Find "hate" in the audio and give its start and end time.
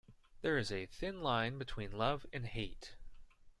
2.47-2.95